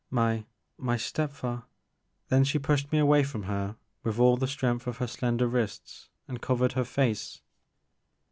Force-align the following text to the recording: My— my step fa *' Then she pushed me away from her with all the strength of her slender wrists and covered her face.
My— 0.09 0.45
my 0.89 0.97
step 0.97 1.31
fa 1.31 1.67
*' 1.97 2.27
Then 2.29 2.43
she 2.43 2.57
pushed 2.57 2.91
me 2.91 2.97
away 2.97 3.23
from 3.23 3.43
her 3.43 3.75
with 4.01 4.17
all 4.17 4.35
the 4.35 4.47
strength 4.47 4.87
of 4.87 4.97
her 4.97 5.05
slender 5.05 5.45
wrists 5.47 6.09
and 6.27 6.41
covered 6.41 6.71
her 6.71 6.85
face. 6.85 7.43